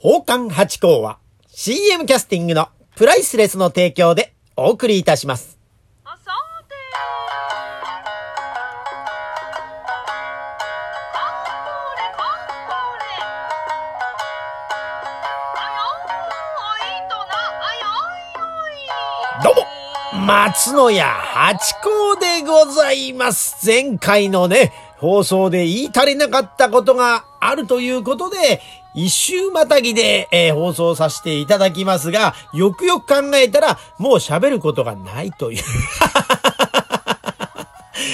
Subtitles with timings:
[0.00, 5.58] 宝冠八甲は CM キャスティングのプライスレスの提供でお送りいたします。
[19.42, 23.66] どうも松野屋八甲でございます。
[23.66, 28.60] 前回のね、放送で言い足りなかったことがあるということで、
[28.98, 35.62] 一周またぎで、えー放送させていただきますが、よくよく考えたら、もう喋ることがないという。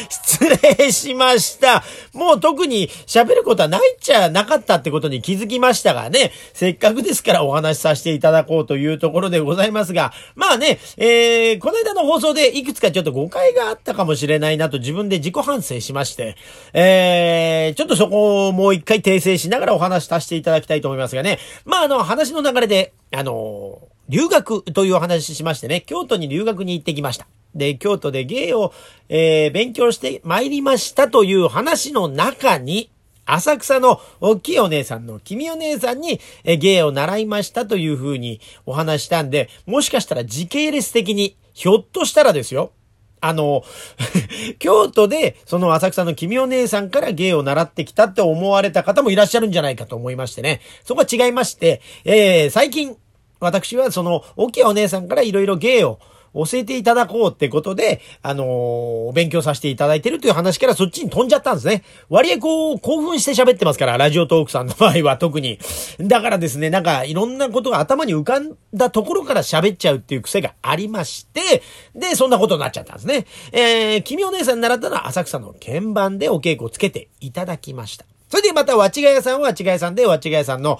[0.09, 0.45] 失
[0.79, 1.83] 礼しました。
[2.12, 16.37] もう特に喋ることはないっちゃなかったってことに気づきましたがね、せっかくですからお話しさせていただこうというところでございますが、まあね、えー、この間の放送でいくつかちょっと誤解があったかもしれないなと自分で自己反省しまして、
[16.73, 27.27] えー、ちょっとそこをもう一回訂正しながらお話しさせていただきたいと思いますがね、まああの話の流れで、あの留学というお話ししましてね、京都に留学に行ってきました。
[27.55, 28.72] で、京都で芸を、
[29.08, 32.91] えー勉強して参りましたという話の中に、
[33.27, 42.72] 浅草の大きいお姉さんの君お姉さんに、え芸を習いましたというふうにお話したんで、もしかしたら時系列的に、ひょっとしたらですよ、
[43.20, 43.64] あの、
[44.58, 50.61] 京都で、その浅草の君お姉さんから芸を習ってきたって思われた方もいらっしゃるんじゃないかと思いましてね。
[50.84, 52.96] そこは違いまして、えー最近、
[53.41, 56.00] 私はその、大きいお姉さんからいろいろ芸を
[56.34, 61.84] 教えていただこうってことで、あのー勉強させていただいてるという話からそっちに飛んじゃったんですね。
[62.08, 65.58] 割合こう、興奮して喋ってますから、ラジオトークさんの場合は特に。
[66.00, 71.62] だからですね、なんかいろんなことが頭に浮かんだところから喋っちゃうっていう癖がありまして、
[71.94, 73.27] で、そんなことになっちゃったんですね。
[73.52, 78.14] えー、君お姉さんに習ったのは浅草の鍵盤でお稽古をつけていただきました。
[78.28, 80.78] それでまた、わちがやさんはわちがやさんで、わちがやさんの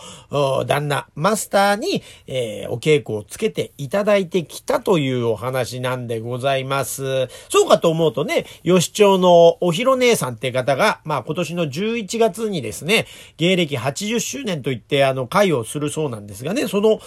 [0.67, 7.29] 旦那、マスターに、えーお稽古をつけていただいてきたというお話なんでございます。
[7.49, 13.07] そうかと思うとね、吉町のおひろ姉さんって方が、まあ今年の11月にですね、
[13.37, 17.01] 芸歴80周年といって、あの、会をするそうなんですがね、その、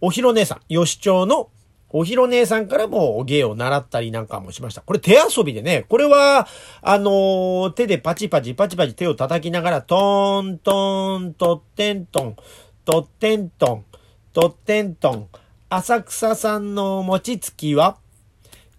[0.00, 1.48] おひろ姉さん、吉町の
[1.90, 4.82] おひろ姉さんからもお芸を習ったりなんかもしました。
[4.82, 6.48] これ手遊びでね、これは、
[6.82, 12.36] あのー手でパチパチパチパチ手を叩きながら、トーントーン、トッテントン、
[12.84, 13.84] トッテントン、
[14.32, 15.28] トッテントン、
[15.68, 17.98] 浅草さんの餅つきは、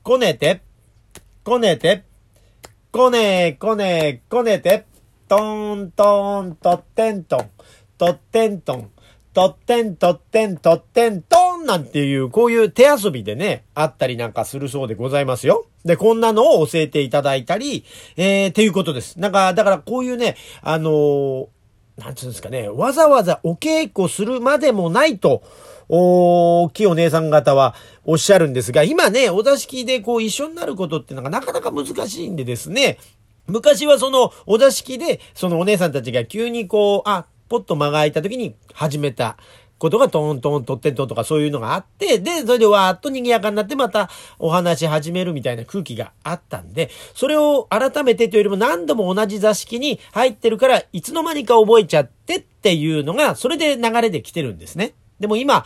[0.03, 0.61] こねて、
[1.43, 2.03] こねて、
[2.91, 4.85] こねこねこねて、
[5.29, 7.49] トーントーン、トッテントン、
[7.97, 8.91] トッテントン、
[9.33, 15.65] トッテントッテントッテントンなんていう、こういう手遊びでね、あったりなんかするそうでございますよ。
[15.85, 17.85] で、こんなのを教えていただいたり、
[18.15, 19.19] えー、っていうことです。
[19.19, 21.47] なんか、だからこういうね、あのー
[21.97, 25.41] なんつうんですかね、わざわざお稽古するまでもないと、
[25.89, 27.73] 大きお姉さん方は
[28.05, 32.99] おっしゃるんですが、今ね、お座敷でこう一緒になることってのがなかなか難しいんでですね、
[33.47, 39.37] 昔はそのお座敷で、そのお姉さんたちが急にこう、あ、ポッと間が空いた時に始めた
[39.79, 54.93] ことがトントントッテントンとかそういうのがあって、で、それでわーっと賑やかになってまたお話し始めるみたいな空気があったんで、それを改めてというよりも何度も同じ座敷に入ってるから、いつの間にか覚えちゃってっていうのが、それで流れで来てるんですね。
[55.19, 55.65] でも今、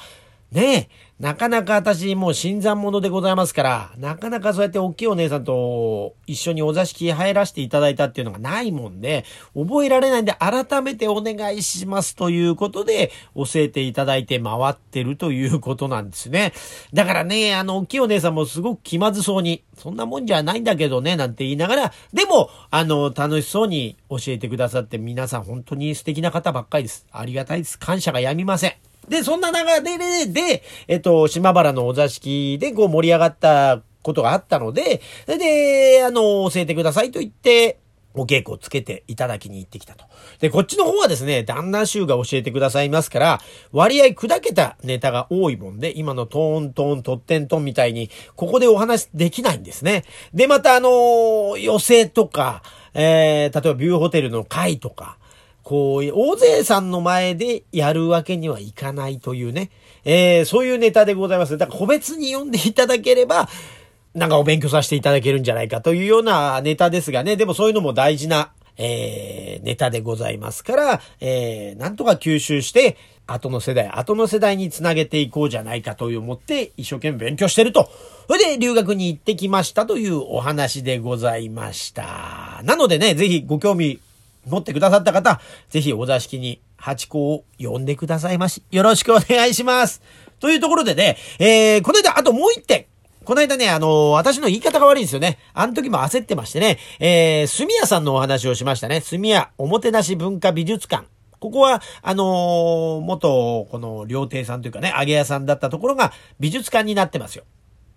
[0.52, 9.24] ねえ、なかなか私もう新参者でございますから、なかなかそうやって大きいお姉さんと一緒にお座敷入らせていただいたっていうのがないもんで、
[9.56, 16.52] 覚えられないんで改めてお願いしますということで教えていただいて回ってるということなんですね。
[16.92, 27.06] だからね、あの、大きいお姉さんもすごく気まずそうに、そんなもんじゃないんだけどね、なんて言いながら、でも、あの、楽しそうに教えてくださって皆さん本当に素敵な方ばっかりです。
[27.14, 27.80] ありがたいです。
[27.80, 28.91] 感謝がやみません。
[29.08, 37.80] で、そんな流れで、で、えっと、島原のお座敷でこう盛り上がったことがあったので、それで、あの、教えてくださいと言って、
[38.14, 40.06] お稽古をつけていただきに行ってきたと。
[40.40, 43.42] で、こっちの方はですね、旦那衆が教えてくださいますから、
[43.72, 50.04] 割合砕けたネタが多いもんで、今のトーントーン、トッテントンみたいに、ここでお話できないんですね。
[50.34, 55.18] で、またあの、寄席とか、えー、例えばビューホテルの会とか、
[55.64, 59.70] こう、大勢さんの前でやるわけにはいかないというね、
[60.04, 61.58] えー、そういうネタでございます。
[61.58, 63.50] だから個別に読んでいただければ、
[64.14, 72.98] なんかお勉強させていただけるんじゃないかというようなネタですがね、でもそういうのも大事な、えー、ネタでございますから、えー、なんとか吸収して、
[73.28, 77.90] 後の世代、後の世代につなげていこうじゃないかという思って一生懸命勉強してると。
[78.28, 82.62] それで留学に行ってきましたというお話でございました。
[82.64, 84.00] なのでね、ぜひご興味
[84.46, 85.40] 持ってくださった方、
[85.70, 88.64] ぜひお座敷に八甲を呼んでくださいまし。
[88.72, 90.02] よろしくお願いします。
[90.40, 92.86] というところでね、えー、この間、あともう一点。
[93.24, 95.38] この間ね、あのー私の言い方が悪いんですよね。
[95.54, 99.00] あの時も焦ってましてね、えー、住屋さんのお話をしましたね。
[99.02, 101.06] 住屋おもてなし文化美術館。
[101.40, 107.44] ここは、あのー元、この料亭さんというかね、揚げ屋さんだったところが美術館になってますよ。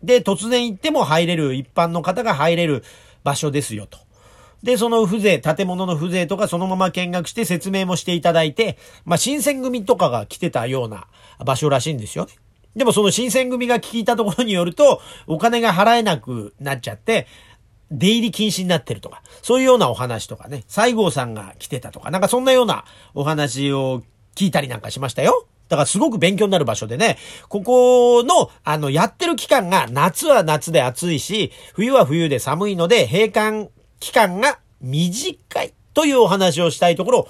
[0.03, 2.85] で、突然行っても入れる、一般の方が入れる
[3.23, 4.04] 場所ですよと。
[4.65, 11.07] で、その風情、建物の風情とかそのまま見学して説明もしていただいて、まあ、新選組とかが来てたような
[11.45, 12.33] 場所らしいんですよね。
[12.75, 17.27] でもその新選組が聞いたところによると、お金が払えなくなっちゃって、
[17.91, 24.03] 出入り禁止になってるとか、そういうようなお話とかね、西郷さんが来てたとか、なんかそんなようなお話を
[24.35, 25.47] 聞いたりなんかしましたよ。
[25.69, 27.19] だからすごく勉強になる場所でね、
[27.49, 33.71] ここの、あの、やってる期間が夏は夏で暑いし、冬は冬で寒いので、閉館
[34.05, 37.29] 期間が短いというお話をしたいところ、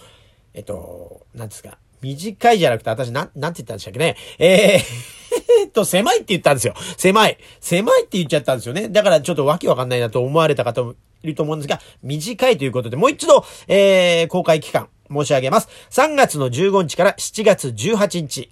[0.55, 4.17] えっと、なんですか、短いじゃなくて、私、なん、なんて言ったんでしたっけね。
[4.41, 5.15] えー
[5.65, 6.75] えと、狭いって言ったんですよ。
[6.97, 7.39] 狭い。
[7.61, 8.89] 狭いって言っちゃったんですよね。
[8.89, 15.69] だからちょっとわけわかんないなと思われた方もいると思うんですが、短いということで、もう一度、えー、公開期間申し上げます。
[15.91, 18.51] 3月の15日から7月18日。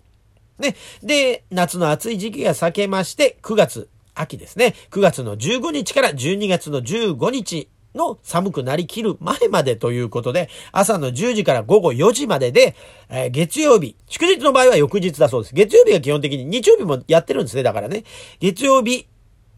[0.59, 0.77] ね。
[1.03, 4.75] で、夏の暑い時期が避けまして、9月、秋ですね。
[4.91, 12.75] 9月の15日から12月の15日の寒くなりきる前までということで、朝の10時から午後4時までで、
[13.09, 15.55] えー月曜日、祝日の場合は翌日だそうです。
[15.55, 18.05] 月曜日が基本的に、日曜日もやってるんですね、だからね。
[18.41, 19.09] 月曜日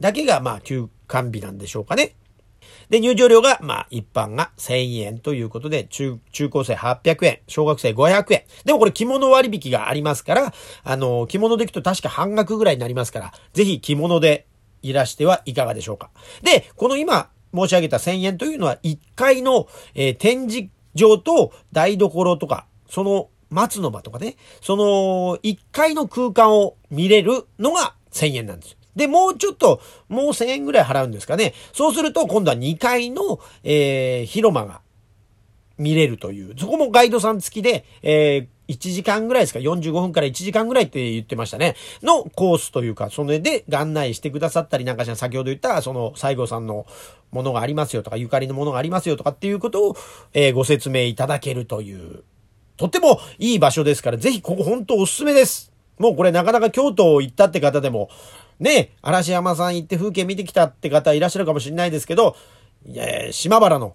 [0.00, 2.16] だけが、まあ、休館日なんでしょうかね。
[2.90, 8.42] で、入場料が、まあ、一般が1000円ということで、中、中高生800円、小学生500円。
[8.64, 14.46] でもこれ着物割引がありますから、あの、着物で行くと確か半額ぐらいになりますから、ぜひ着物で
[14.82, 16.10] いらしてはいかがでしょうか。
[16.42, 28.76] で、この今申し上げた1000円というのは1階の、えー展示場と台所とか、その松の間とかね、その1階の空間を見れるのが1000円なんです。
[28.96, 31.52] で、もうちょっと、もう1000円ぐらい払うんですかね。
[31.72, 34.80] そうすると、今度は2階の、えー広間が
[35.78, 36.56] 見れるという。
[36.58, 41.76] そこもガイドさん付きで、えー1時間ぐらいですか ?45 分から1時間ぐらいって言ってましたね。
[42.02, 46.86] のコースというか、それで案内してくださったりなんかしら、先ほど言った、その、西郷さんの
[47.30, 49.96] ものがありますよとか、ゆかりのものがありますよとかっていうことを、
[50.32, 52.22] えーご説明いただけるという、
[52.76, 55.72] とってもいい場所ですから、ぜひここ本当おすすめです。
[55.98, 58.08] もうこれなかなか京都行ったって方でも、
[58.58, 62.36] ね、嵐山さん行って風景見てきたって方いらっしゃるかもしれないですけど、
[62.86, 63.94] いや島原の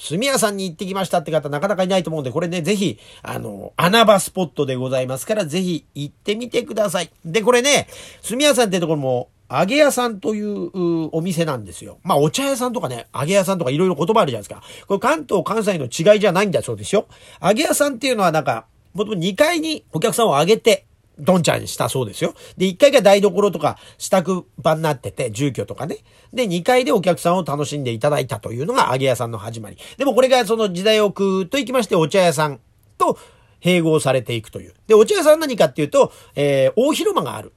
[0.00, 7.10] 住屋さんに行ってきましたって方なかなかいないと思うんで、これね、ぜひ、あの、穴場スポットでございますから、ぜひ行ってみてください。
[7.24, 7.86] で、これね、
[8.22, 10.70] 住屋さんってところも、揚げ屋さんという
[11.12, 11.98] お店なんですよ。
[12.02, 14.62] まあ、お茶屋さんとかね、揚げ屋さんとかいろいろ言葉あるじゃないですか。
[14.86, 17.06] これ関東、関西の違いじゃないんだそうですよ。
[17.42, 20.86] 揚げ屋さんっていうのはなんか、もともと2階にお客さんを揚げて、
[21.20, 22.34] どんちゃんしたそうですよ。
[22.56, 25.98] で、1階が台所とか支度場になってて、住居とかね。
[26.32, 29.76] で、2階でお客さんを楽しんでいただいたというのが揚げ屋さんの始まり。
[29.96, 32.60] でもこれがその時代をくーっと行きまして、お茶屋さん
[32.98, 33.18] と
[33.60, 34.74] 併合されていくという。
[34.86, 37.52] で、お茶屋さん何かっていうと、えー、大広間がある。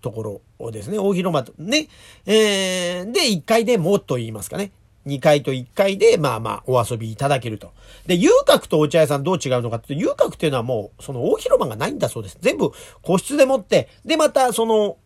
[0.00, 1.88] ところをですね、大広間とね、
[2.26, 4.72] えー、で、1階でもっと言いますかね。
[5.06, 7.72] 2階と1階で、まあまあ、お遊びいただけると。
[8.06, 12.38] で、遊郭とお茶屋さんどう違うのかっていうと、遊郭っていうのはもう、その大広間がないんだそうです。
[12.40, 14.96] 全部個室でもって、で、また、その、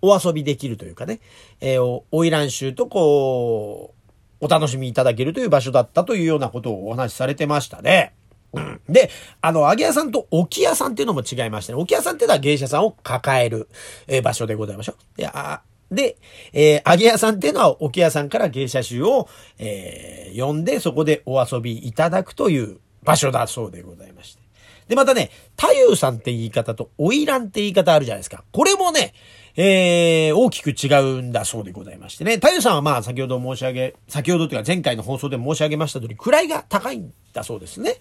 [0.00, 1.20] お遊びできるというかね、
[1.60, 3.94] えー、お、花魁衆とこ
[4.40, 8.12] う、お楽しみいただけるという場所だったというようなことをお話しされてましたね。
[8.52, 9.10] うんで、
[9.40, 13.68] あの、揚げ屋さんと置屋さんっていうのも違いましてね、置屋さんっていうのは芸者さんを抱える、
[14.08, 15.18] えー場所でございましょう。
[15.18, 15.62] で、あ
[15.94, 16.16] で、
[16.52, 24.42] えー揚げ屋さんっていうのは置屋さんから芸者衆を、えー呼んで、そこでお遊びいただくという場所だそうでございまして。
[24.88, 28.44] で、またね、太夫さんって言い方と、花魁って言い方あるじゃないですか。
[28.52, 29.14] これもね、
[29.56, 32.34] えー、大きく違うんだそうでございましてね。
[32.36, 37.96] 太夫さんはまあ先ほど申し上げ、先ほどというか前回の放送で申し上げました通り、位が高いんだそうですね。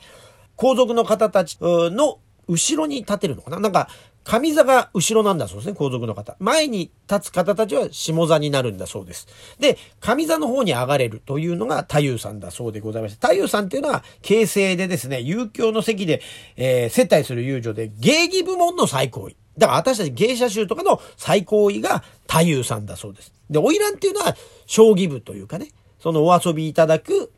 [0.56, 3.90] 皇族の方たちの後ろに立てるのかななんか、
[4.24, 6.36] 上座が後ろなんだそうですね、皇族の方。
[6.40, 9.28] 前に立つ方たちは下座になるんだそうです。
[9.60, 16.22] で、上座の方に上がれるというのが太夫さんだそうでございまして、太夫さんっていうのは、形成でですね、遊興の席で、
[16.56, 19.36] えー接待する遊女で、芸妓部門の最高位。
[19.58, 23.34] だから私たち芸者衆とかの最高位が太夫さんだそうです。
[23.50, 24.36] で、花魁っていうのは、
[24.66, 27.32] 将棋部というかね、そのお遊びいただく、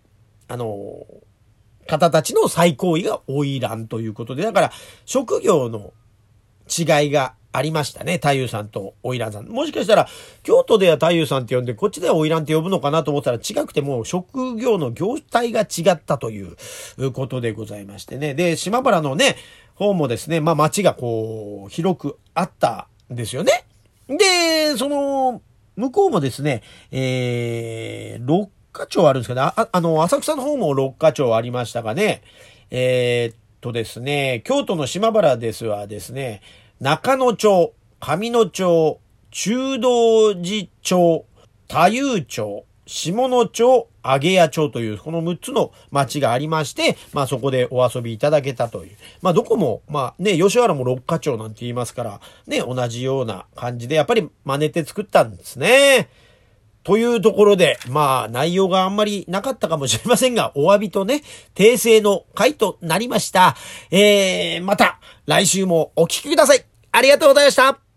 [0.48, 1.34] あのー
[1.86, 4.72] 方たちの最高位が花魁ということで、だから
[5.06, 5.94] 職業の
[6.70, 8.14] 違いがありましたね。
[8.14, 9.46] 太夫さんと花魁さん。
[9.48, 10.08] もしかしたら、
[10.42, 16.56] 京都では太夫さんって呼んで、こっちでは花魁って呼ぶのかなと思ったら違くても職業の業態が違ったという
[17.12, 18.34] ことでございましてね。
[18.34, 19.36] で、島原のね、
[19.76, 23.66] 方もですね、まあ街がこう、広くあったんですよね。
[24.08, 25.42] で、その、
[25.76, 32.22] 向こうもですね、えー、六花町あるんですけど、あ、あの、浅草の方も六花町ありましたがね、
[32.72, 36.42] えー、とですね、京都の島原ですはですね、
[36.82, 39.00] 中野町、上野町、
[39.32, 41.26] 中道寺町、
[41.70, 48.98] 太夫町、下野町、揚谷町という、この6つの町がありまして、まあそこでお遊びいただけたという。
[49.22, 56.10] まあどこも、まあね、吉原も六花町なんて言いますから、ね、同じような感じで、やっぱり真似て作ったんですね。
[56.84, 61.24] というところで、まあ内容があんまりなかったかもしれませんが、 お詫びとね、
[61.56, 63.56] 訂正の回となりました。
[63.92, 66.66] えー、また来週もお聴きください。
[66.92, 67.93] ありがとうございました。